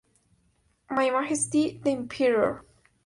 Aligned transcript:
My 0.89 1.11
Majesty, 1.11 1.77
The 1.77 1.91
Emperor". 1.91 2.65